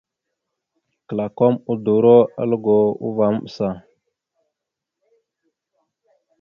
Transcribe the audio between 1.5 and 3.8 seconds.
udoróalgo uvah maɓəsa.